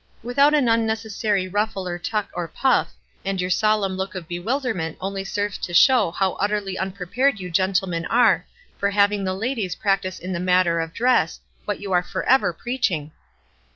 "Without 0.23 0.55
an 0.55 0.67
unnecessary 0.67 1.47
rufflo 1.47 1.85
or 1.85 1.99
tuck 1.99 2.31
or 2.33 2.47
puff, 2.47 2.91
and 3.23 3.39
your 3.39 3.51
solemn 3.51 3.95
look 3.97 4.15
of 4.15 4.27
bewilderment 4.27 4.97
only 4.99 5.23
serves 5.23 5.59
to 5.59 5.75
show 5.75 6.09
how 6.09 6.33
utterly 6.39 6.75
unprepared 6.75 7.39
you 7.39 7.51
gentlemen 7.51 8.05
are 8.07 8.43
for 8.79 8.89
having 8.89 9.23
the 9.25 9.35
ladies 9.35 9.75
practice 9.75 10.17
in 10.17 10.33
the 10.33 10.39
matter 10.39 10.79
of 10.79 10.91
dress 10.91 11.39
what 11.65 11.79
you 11.79 11.91
are 11.91 12.01
forever 12.01 12.51
preach 12.51 12.89
ing." 12.89 13.11